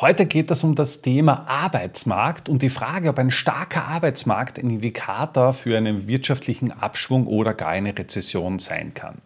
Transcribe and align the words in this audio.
Heute 0.00 0.26
geht 0.26 0.48
es 0.52 0.62
um 0.62 0.76
das 0.76 1.02
Thema 1.02 1.48
Arbeitsmarkt 1.48 2.48
und 2.48 2.62
die 2.62 2.68
Frage, 2.68 3.08
ob 3.08 3.18
ein 3.18 3.32
starker 3.32 3.88
Arbeitsmarkt 3.88 4.58
ein 4.58 4.70
Indikator 4.70 5.52
für 5.52 5.76
einen 5.76 6.06
wirtschaftlichen 6.06 6.70
Abschwung 6.70 7.26
oder 7.26 7.52
gar 7.52 7.70
eine 7.70 7.98
Rezession 7.98 8.60
sein 8.60 8.94
kann. 8.94 9.16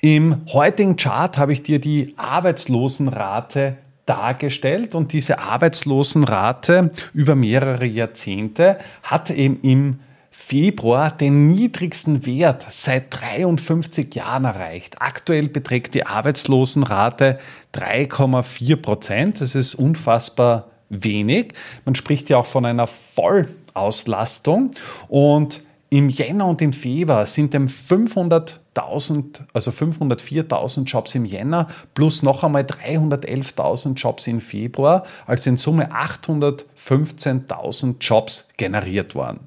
Im 0.00 0.44
heutigen 0.52 0.96
Chart 0.96 1.38
habe 1.38 1.52
ich 1.52 1.62
dir 1.62 1.80
die 1.80 2.14
Arbeitslosenrate 2.16 3.76
dargestellt 4.06 4.96
und 4.96 5.12
diese 5.12 5.38
Arbeitslosenrate 5.38 6.90
über 7.14 7.36
mehrere 7.36 7.86
Jahrzehnte 7.86 8.78
hat 9.04 9.30
eben 9.30 9.60
im 9.60 10.00
Februar 10.38 11.10
den 11.10 11.48
niedrigsten 11.48 12.26
Wert 12.26 12.66
seit 12.68 13.06
53 13.08 14.14
Jahren 14.14 14.44
erreicht. 14.44 14.96
Aktuell 15.00 15.48
beträgt 15.48 15.94
die 15.94 16.04
Arbeitslosenrate 16.06 17.36
3,4 17.76 18.76
Prozent. 18.76 19.40
Das 19.40 19.54
ist 19.54 19.74
unfassbar 19.74 20.70
wenig. 20.88 21.52
Man 21.84 21.94
spricht 21.94 22.30
ja 22.30 22.38
auch 22.38 22.46
von 22.46 22.64
einer 22.64 22.86
Vollauslastung 22.86 24.72
und 25.08 25.62
im 25.88 26.08
Jänner 26.08 26.46
und 26.46 26.60
im 26.62 26.72
Februar 26.72 27.26
sind 27.26 27.54
dem 27.54 27.68
500.000, 27.68 29.42
also 29.52 29.70
504.000 29.70 30.84
Jobs 30.84 31.14
im 31.14 31.24
Jänner 31.24 31.68
plus 31.94 32.24
noch 32.24 32.42
einmal 32.42 32.62
311.000 32.62 33.94
Jobs 33.94 34.26
im 34.26 34.40
Februar, 34.40 35.04
also 35.26 35.48
in 35.48 35.56
Summe 35.56 35.92
815.000 35.92 38.00
Jobs 38.00 38.48
generiert 38.56 39.14
worden. 39.14 39.46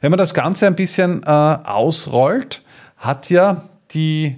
Wenn 0.00 0.10
man 0.10 0.18
das 0.18 0.32
Ganze 0.32 0.66
ein 0.66 0.74
bisschen 0.74 1.22
äh, 1.22 1.26
ausrollt, 1.26 2.62
hat 2.96 3.28
ja 3.28 3.68
die 3.90 4.36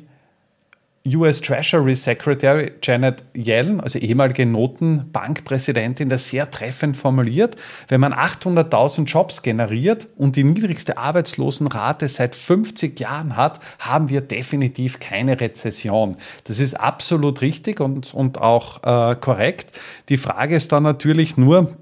US 1.15 1.41
Treasury 1.41 1.95
Secretary 1.95 2.73
Janet 2.83 3.23
Yellen, 3.37 3.81
also 3.81 3.99
ehemalige 3.99 4.47
Notenbankpräsidentin, 4.47 6.09
das 6.09 6.29
sehr 6.29 6.51
treffend 6.51 6.97
formuliert. 6.97 7.57
Wenn 7.89 8.01
man 8.01 8.13
800.000 8.13 9.05
Jobs 9.05 9.43
generiert 9.43 10.07
und 10.17 10.37
die 10.37 10.45
niedrigste 10.45 10.99
Arbeitslosenrate 10.99 12.09
seit 12.09 12.35
50 12.35 12.99
Jahren 12.99 13.37
hat, 13.37 13.61
haben 13.79 14.09
wir 14.09 14.21
definitiv 14.21 14.99
keine 14.99 15.41
Rezession. 15.41 16.17
Das 16.45 16.59
ist 16.59 16.75
absolut 16.75 17.43
richtig 17.43 17.81
und, 17.81 18.13
und 18.15 18.39
auch 18.39 18.83
äh, 18.83 19.15
korrekt. 19.17 19.79
Die 20.09 20.17
Frage 20.17 20.57
ist 20.57 20.73
dann 20.73 20.83
natürlich 20.83 21.37
nur, 21.37 21.77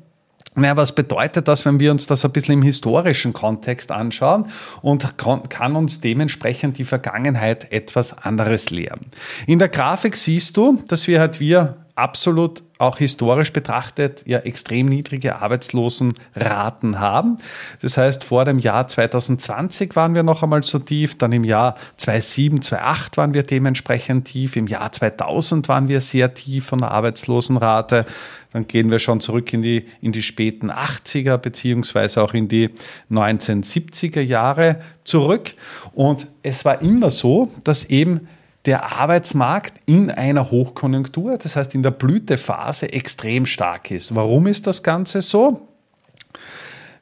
naja, 0.57 0.77
was 0.77 0.95
bedeutet 0.95 1.49
das, 1.49 1.65
wenn 1.65 1.81
wir 1.81 1.91
uns 1.91 2.07
das 2.07 2.25
ein 2.25 2.33
bisschen 2.33 2.55
im 2.55 2.63
historischen 2.63 3.33
Kontext 3.33 3.91
anschauen 3.91 4.51
und 4.83 5.17
kann 5.17 5.77
uns 5.77 6.01
dementsprechend 6.01 6.79
die 6.79 6.85
Vergangenheit 6.85 7.71
etwas 7.73 8.17
anderes 8.17 8.71
lehren? 8.71 9.07
In 9.47 9.59
der 9.59 9.69
Grafik 9.69 10.17
siehst 10.17 10.57
du, 10.57 10.79
dass 10.89 11.07
wir 11.07 11.21
halt 11.21 11.41
wir 11.41 11.77
absolut 11.95 12.64
auch 12.79 12.99
historisch 12.99 13.53
betrachtet 13.53 14.25
ja 14.27 14.39
extrem 14.41 14.87
niedrige 14.87 15.37
Arbeitslosenraten 15.41 16.99
haben. 16.99 17.39
Das 17.81 17.97
heißt, 17.97 18.25
vor 18.25 18.45
dem 18.45 18.59
Jahr 18.59 18.89
2020 18.89 19.95
waren 19.95 20.15
wir 20.15 20.25
noch 20.25 20.43
einmal 20.43 20.63
so 20.63 20.81
tief, 20.81 21.17
dann 21.17 21.33
im 21.33 21.45
Jahr 21.45 21.77
2007, 21.99 22.63
2008 22.63 23.17
waren 23.17 23.35
wir 23.35 23.45
dementsprechend 23.45 24.27
tief, 24.27 24.57
im 24.57 24.67
Jahr 24.67 24.91
2000 24.91 25.69
waren 25.69 25.89
wir 25.89 26.01
sehr 26.01 26.35
tief 26.35 26.67
von 26.67 26.81
der 26.81 26.91
Arbeitslosenrate. 26.91 28.07
Dann 28.53 28.69
gehen 28.69 28.91
wir 28.91 29.01
schon 29.01 29.21
zurück 29.21 29.53
in 29.53 29.63
die, 29.63 29.87
in 30.01 30.13
die 30.13 30.23
späten 30.23 30.71
80er 30.71 31.39
beziehungsweise 31.39 32.23
auch 32.23 32.35
in 32.35 32.49
die 32.49 32.71
1970er 33.11 34.21
Jahre 34.21 34.81
zurück. 35.03 35.55
Und 35.93 36.29
es 36.43 36.65
war 36.65 36.81
immer 36.81 37.11
so, 37.11 37.51
dass 37.65 37.85
eben 37.85 38.29
der 38.67 38.93
Arbeitsmarkt 38.93 39.75
in 39.87 40.11
einer 40.11 40.51
Hochkonjunktur, 40.51 41.37
das 41.39 41.57
heißt 41.57 41.75
in 41.75 41.83
der 41.83 41.91
Blütephase, 41.91 42.93
extrem 42.93 43.47
stark 43.47 43.91
ist. 43.91 44.15
Warum 44.15 44.47
ist 44.47 44.67
das 44.67 44.83
Ganze 44.83 45.21
so? 45.23 45.69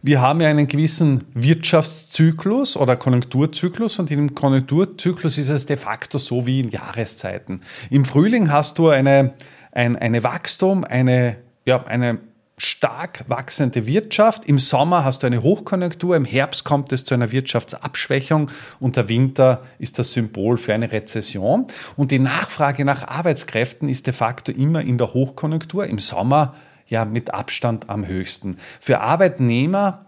Wir 0.04 0.20
haben 0.20 0.40
ja 0.40 0.48
einen 0.48 0.66
gewissen 0.66 1.22
Wirtschaftszyklus 1.32 2.76
oder 2.76 2.96
Konjunkturzyklus 2.96 4.00
und 4.00 4.10
im 4.10 4.34
Konjunkturzyklus 4.34 5.38
ist 5.38 5.48
es 5.48 5.64
de 5.64 5.76
facto 5.76 6.18
so 6.18 6.44
wie 6.44 6.58
in 6.58 6.70
Jahreszeiten. 6.70 7.60
Im 7.88 8.04
Frühling 8.04 8.50
hast 8.50 8.78
du 8.78 8.88
eine, 8.88 9.34
ein 9.70 9.94
eine 9.94 10.24
Wachstum, 10.24 10.82
eine, 10.82 11.36
ja, 11.64 11.84
eine 11.86 12.18
stark 12.64 13.24
wachsende 13.28 13.86
Wirtschaft. 13.86 14.44
Im 14.44 14.58
Sommer 14.58 15.04
hast 15.04 15.22
du 15.22 15.26
eine 15.26 15.42
Hochkonjunktur, 15.42 16.16
im 16.16 16.24
Herbst 16.24 16.64
kommt 16.64 16.92
es 16.92 17.04
zu 17.04 17.14
einer 17.14 17.32
Wirtschaftsabschwächung 17.32 18.50
und 18.78 18.96
der 18.96 19.08
Winter 19.08 19.62
ist 19.78 19.98
das 19.98 20.12
Symbol 20.12 20.58
für 20.58 20.72
eine 20.72 20.92
Rezession. 20.92 21.66
Und 21.96 22.10
die 22.10 22.18
Nachfrage 22.18 22.84
nach 22.84 23.06
Arbeitskräften 23.08 23.88
ist 23.88 24.06
de 24.06 24.14
facto 24.14 24.52
immer 24.52 24.82
in 24.82 24.98
der 24.98 25.12
Hochkonjunktur, 25.12 25.86
im 25.86 25.98
Sommer 25.98 26.54
ja 26.86 27.04
mit 27.04 27.34
Abstand 27.34 27.90
am 27.90 28.06
höchsten. 28.06 28.56
Für 28.80 29.00
Arbeitnehmer 29.00 30.06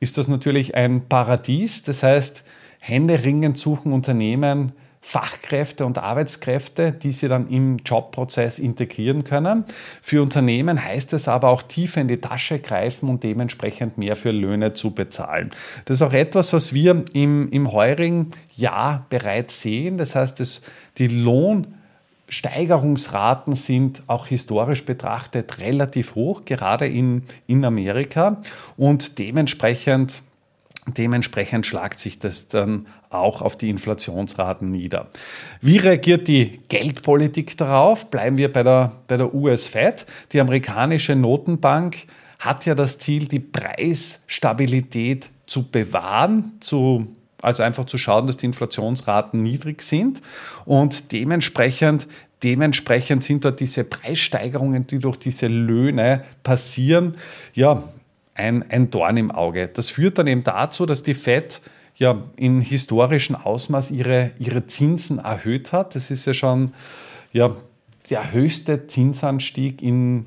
ist 0.00 0.18
das 0.18 0.28
natürlich 0.28 0.74
ein 0.74 1.08
Paradies, 1.08 1.82
das 1.82 2.02
heißt, 2.02 2.44
händeringend 2.80 3.58
suchen 3.58 3.92
Unternehmen 3.92 4.72
Fachkräfte 5.00 5.86
und 5.86 5.98
Arbeitskräfte, 5.98 6.92
die 6.92 7.12
sie 7.12 7.28
dann 7.28 7.48
im 7.48 7.76
Jobprozess 7.78 8.58
integrieren 8.58 9.24
können. 9.24 9.64
Für 10.02 10.22
Unternehmen 10.22 10.84
heißt 10.84 11.12
es 11.12 11.28
aber 11.28 11.48
auch 11.48 11.62
tiefer 11.62 12.00
in 12.00 12.08
die 12.08 12.20
Tasche 12.20 12.58
greifen 12.58 13.08
und 13.08 13.22
dementsprechend 13.22 13.96
mehr 13.96 14.16
für 14.16 14.32
Löhne 14.32 14.74
zu 14.74 14.90
bezahlen. 14.90 15.50
Das 15.84 15.98
ist 15.98 16.02
auch 16.02 16.12
etwas, 16.12 16.52
was 16.52 16.72
wir 16.72 17.04
im, 17.12 17.48
im 17.50 17.72
heurigen 17.72 18.32
Jahr 18.54 19.06
bereits 19.08 19.62
sehen. 19.62 19.98
Das 19.98 20.14
heißt, 20.14 20.40
das, 20.40 20.60
die 20.98 21.06
Lohnsteigerungsraten 21.06 23.54
sind 23.54 24.02
auch 24.08 24.26
historisch 24.26 24.84
betrachtet 24.84 25.58
relativ 25.58 26.16
hoch, 26.16 26.44
gerade 26.44 26.86
in, 26.86 27.22
in 27.46 27.64
Amerika. 27.64 28.42
Und 28.76 29.18
dementsprechend 29.18 30.22
Dementsprechend 30.94 31.66
schlagt 31.66 32.00
sich 32.00 32.18
das 32.18 32.48
dann 32.48 32.86
auch 33.10 33.42
auf 33.42 33.56
die 33.56 33.70
Inflationsraten 33.70 34.70
nieder. 34.70 35.08
Wie 35.60 35.78
reagiert 35.78 36.28
die 36.28 36.60
Geldpolitik 36.68 37.56
darauf? 37.56 38.10
Bleiben 38.10 38.38
wir 38.38 38.52
bei 38.52 38.62
der, 38.62 38.92
bei 39.06 39.16
der 39.16 39.34
US-Fed. 39.34 40.06
Die 40.32 40.40
amerikanische 40.40 41.14
Notenbank 41.14 42.06
hat 42.38 42.66
ja 42.66 42.74
das 42.74 42.98
Ziel, 42.98 43.26
die 43.26 43.40
Preisstabilität 43.40 45.30
zu 45.46 45.68
bewahren, 45.68 46.52
zu, 46.60 47.06
also 47.42 47.62
einfach 47.62 47.86
zu 47.86 47.98
schauen, 47.98 48.26
dass 48.26 48.36
die 48.36 48.46
Inflationsraten 48.46 49.42
niedrig 49.42 49.82
sind 49.82 50.20
und 50.64 51.12
dementsprechend 51.12 52.06
Dementsprechend 52.42 53.24
sind 53.24 53.44
dort 53.44 53.58
diese 53.58 53.84
Preissteigerungen, 53.84 54.86
die 54.86 55.00
durch 55.00 55.16
diese 55.16 55.48
Löhne 55.48 56.22
passieren, 56.42 57.16
ja, 57.52 57.82
ein, 58.38 58.64
ein 58.70 58.90
Dorn 58.90 59.16
im 59.16 59.30
Auge. 59.30 59.68
Das 59.68 59.90
führt 59.90 60.18
dann 60.18 60.26
eben 60.26 60.44
dazu, 60.44 60.86
dass 60.86 61.02
die 61.02 61.14
FED 61.14 61.60
ja 61.96 62.22
in 62.36 62.60
historischem 62.60 63.36
Ausmaß 63.36 63.90
ihre, 63.90 64.30
ihre 64.38 64.66
Zinsen 64.66 65.18
erhöht 65.18 65.72
hat. 65.72 65.94
Das 65.94 66.10
ist 66.10 66.26
ja 66.26 66.32
schon 66.32 66.72
ja, 67.32 67.50
der 68.08 68.32
höchste 68.32 68.86
Zinsanstieg 68.86 69.82
in, 69.82 70.26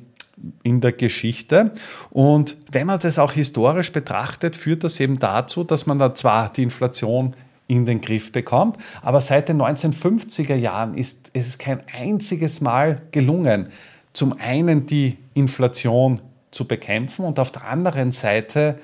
in 0.63 0.81
der 0.81 0.91
Geschichte. 0.91 1.71
Und 2.09 2.57
wenn 2.69 2.87
man 2.87 2.99
das 2.99 3.17
auch 3.17 3.31
historisch 3.31 3.91
betrachtet, 3.91 4.55
führt 4.55 4.83
das 4.83 4.99
eben 4.99 5.17
dazu, 5.17 5.63
dass 5.63 5.87
man 5.87 5.97
da 5.97 6.13
zwar 6.13 6.51
die 6.51 6.63
Inflation 6.63 7.33
in 7.67 7.85
den 7.85 8.01
Griff 8.01 8.33
bekommt, 8.33 8.77
aber 9.01 9.21
seit 9.21 9.47
den 9.47 9.61
1950er 9.61 10.55
Jahren 10.55 10.93
ist 10.93 11.31
es 11.31 11.57
kein 11.57 11.81
einziges 11.87 12.59
Mal 12.59 12.97
gelungen, 13.11 13.69
zum 14.11 14.35
einen 14.37 14.87
die 14.87 15.17
Inflation 15.33 16.19
zu 16.51 16.67
bekämpfen 16.67 17.25
und 17.25 17.39
auf 17.39 17.51
der 17.51 17.65
anderen 17.65 18.11
Seite 18.11 18.77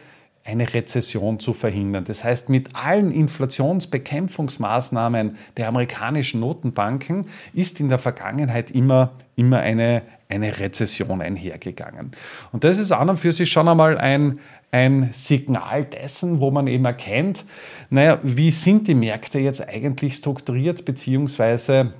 eine 0.47 0.73
Rezession 0.73 1.39
zu 1.41 1.53
verhindern. 1.53 2.05
Das 2.05 2.23
heißt, 2.23 2.47
mit 2.49 2.73
allen 2.73 3.11
Inflationsbekämpfungsmaßnahmen 3.11 5.35
der 5.57 5.67
amerikanischen 5.67 6.39
Notenbanken 6.39 7.27
ist 7.53 7.81
in 7.81 7.89
der 7.89 7.99
Vergangenheit 7.99 8.71
immer, 8.71 9.11
immer 9.35 9.59
eine, 9.59 10.03
eine 10.29 10.57
Rezession 10.57 11.21
einhergegangen. 11.21 12.11
Und 12.53 12.63
das 12.63 12.79
ist 12.79 12.93
an 12.93 13.09
und 13.09 13.17
für 13.17 13.33
sich 13.33 13.51
schon 13.51 13.67
einmal 13.67 13.97
ein, 13.97 14.39
ein 14.71 15.09
Signal 15.11 15.83
dessen, 15.83 16.39
wo 16.39 16.49
man 16.49 16.67
eben 16.67 16.85
erkennt, 16.85 17.43
naja, 17.89 18.17
wie 18.23 18.51
sind 18.51 18.87
die 18.87 18.95
Märkte 18.95 19.39
jetzt 19.39 19.67
eigentlich 19.67 20.15
strukturiert, 20.15 20.85
beziehungsweise 20.85 21.91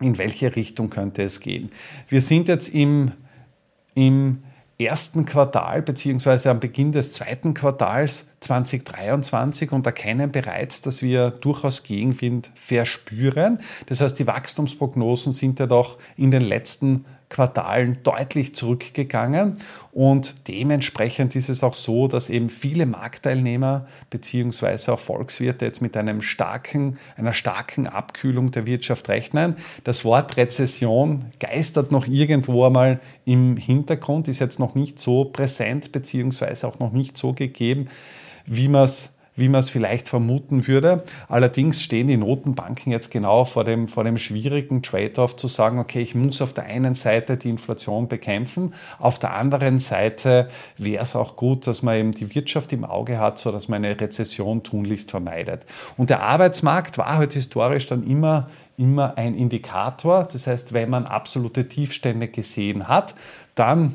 in 0.00 0.18
welche 0.18 0.54
Richtung 0.54 0.90
könnte 0.90 1.22
es 1.22 1.40
gehen. 1.40 1.70
Wir 2.08 2.20
sind 2.20 2.48
jetzt 2.48 2.68
im, 2.68 3.12
im 3.94 4.42
ersten 4.78 5.24
Quartal 5.24 5.82
beziehungsweise 5.82 6.50
am 6.50 6.60
Beginn 6.60 6.92
des 6.92 7.12
zweiten 7.12 7.52
Quartals 7.52 8.26
2023 8.40 9.72
und 9.72 9.84
erkennen 9.86 10.30
bereits, 10.30 10.82
dass 10.82 11.02
wir 11.02 11.30
durchaus 11.30 11.82
Gegenwind 11.82 12.50
verspüren. 12.54 13.58
Das 13.86 14.00
heißt, 14.00 14.18
die 14.18 14.26
Wachstumsprognosen 14.26 15.32
sind 15.32 15.58
ja 15.58 15.66
doch 15.66 15.98
in 16.16 16.30
den 16.30 16.42
letzten 16.42 17.04
Quartalen 17.28 17.98
deutlich 18.04 18.54
zurückgegangen 18.54 19.58
und 19.92 20.48
dementsprechend 20.48 21.36
ist 21.36 21.48
es 21.48 21.62
auch 21.62 21.74
so, 21.74 22.08
dass 22.08 22.30
eben 22.30 22.48
viele 22.48 22.86
Marktteilnehmer 22.86 23.86
bzw. 24.10 24.92
auch 24.92 24.98
Volkswirte 24.98 25.66
jetzt 25.66 25.82
mit 25.82 25.96
einem 25.96 26.22
starken, 26.22 26.98
einer 27.16 27.32
starken 27.32 27.86
Abkühlung 27.86 28.50
der 28.50 28.66
Wirtschaft 28.66 29.08
rechnen. 29.08 29.56
Das 29.84 30.04
Wort 30.04 30.36
Rezession 30.36 31.26
geistert 31.38 31.92
noch 31.92 32.06
irgendwo 32.06 32.64
einmal 32.64 33.00
im 33.24 33.56
Hintergrund, 33.56 34.28
ist 34.28 34.38
jetzt 34.38 34.58
noch 34.58 34.74
nicht 34.74 34.98
so 34.98 35.24
präsent 35.24 35.92
bzw. 35.92 36.66
auch 36.66 36.78
noch 36.78 36.92
nicht 36.92 37.18
so 37.18 37.34
gegeben, 37.34 37.88
wie 38.46 38.68
man 38.68 38.84
es 38.84 39.17
wie 39.38 39.48
man 39.48 39.60
es 39.60 39.70
vielleicht 39.70 40.08
vermuten 40.08 40.66
würde. 40.66 41.04
Allerdings 41.28 41.82
stehen 41.82 42.08
die 42.08 42.16
Notenbanken 42.16 42.92
jetzt 42.92 43.10
genau 43.10 43.44
vor 43.44 43.64
dem, 43.64 43.88
vor 43.88 44.04
dem 44.04 44.18
schwierigen 44.18 44.82
Trade-off 44.82 45.36
zu 45.36 45.46
sagen, 45.46 45.78
okay, 45.78 46.02
ich 46.02 46.14
muss 46.14 46.42
auf 46.42 46.52
der 46.52 46.64
einen 46.64 46.94
Seite 46.94 47.36
die 47.36 47.48
Inflation 47.48 48.08
bekämpfen, 48.08 48.74
auf 48.98 49.18
der 49.18 49.34
anderen 49.34 49.78
Seite 49.78 50.48
wäre 50.76 51.02
es 51.02 51.16
auch 51.16 51.36
gut, 51.36 51.66
dass 51.66 51.82
man 51.82 51.96
eben 51.96 52.12
die 52.12 52.34
Wirtschaft 52.34 52.72
im 52.72 52.84
Auge 52.84 53.18
hat, 53.18 53.38
sodass 53.38 53.68
man 53.68 53.84
eine 53.84 53.98
Rezession 53.98 54.62
tunlichst 54.62 55.10
vermeidet. 55.10 55.64
Und 55.96 56.10
der 56.10 56.22
Arbeitsmarkt 56.22 56.98
war 56.98 57.16
halt 57.16 57.32
historisch 57.32 57.86
dann 57.86 58.04
immer 58.06 58.48
immer 58.78 59.18
ein 59.18 59.34
Indikator. 59.34 60.24
Das 60.24 60.46
heißt, 60.46 60.72
wenn 60.72 60.88
man 60.88 61.04
absolute 61.04 61.68
Tiefstände 61.68 62.28
gesehen 62.28 62.86
hat, 62.86 63.14
dann 63.56 63.94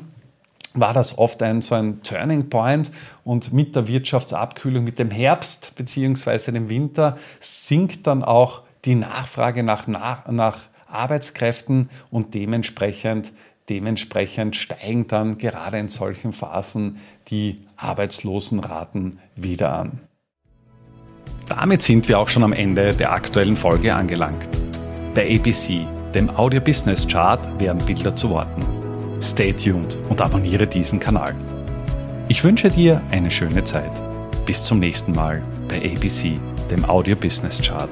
war 0.74 0.92
das 0.92 1.16
oft 1.16 1.42
ein, 1.42 1.62
so 1.62 1.76
ein 1.76 2.02
Turning 2.02 2.50
Point 2.50 2.90
und 3.22 3.52
mit 3.52 3.74
der 3.76 3.88
Wirtschaftsabkühlung, 3.88 4.84
mit 4.84 4.98
dem 4.98 5.10
Herbst 5.10 5.74
bzw. 5.76 6.52
dem 6.52 6.68
Winter 6.68 7.16
sinkt 7.40 8.06
dann 8.06 8.22
auch 8.22 8.62
die 8.84 8.96
Nachfrage 8.96 9.62
nach, 9.62 9.86
nach, 9.86 10.28
nach 10.28 10.58
Arbeitskräften 10.88 11.88
und 12.10 12.34
dementsprechend, 12.34 13.32
dementsprechend 13.68 14.56
steigen 14.56 15.06
dann 15.06 15.38
gerade 15.38 15.78
in 15.78 15.88
solchen 15.88 16.32
Phasen 16.32 16.98
die 17.28 17.56
Arbeitslosenraten 17.76 19.18
wieder 19.36 19.72
an. 19.72 20.00
Damit 21.48 21.82
sind 21.82 22.08
wir 22.08 22.18
auch 22.18 22.28
schon 22.28 22.42
am 22.42 22.52
Ende 22.52 22.94
der 22.94 23.12
aktuellen 23.12 23.56
Folge 23.56 23.94
angelangt. 23.94 24.48
Bei 25.14 25.36
ABC, 25.36 25.86
dem 26.14 26.30
Audio 26.30 26.60
Business 26.60 27.06
Chart, 27.06 27.40
werden 27.60 27.84
Bilder 27.84 28.16
zu 28.16 28.30
Worten. 28.30 28.73
Stay 29.24 29.54
tuned 29.54 29.96
und 30.10 30.20
abonniere 30.20 30.66
diesen 30.66 31.00
Kanal. 31.00 31.34
Ich 32.28 32.44
wünsche 32.44 32.68
dir 32.68 33.00
eine 33.10 33.30
schöne 33.30 33.64
Zeit. 33.64 33.90
Bis 34.44 34.62
zum 34.62 34.78
nächsten 34.78 35.14
Mal 35.14 35.42
bei 35.66 35.78
ABC, 35.78 36.38
dem 36.70 36.84
Audio 36.84 37.16
Business 37.16 37.62
Chart. 37.62 37.88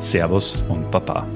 Servus 0.00 0.56
und 0.70 0.90
Baba. 0.90 1.26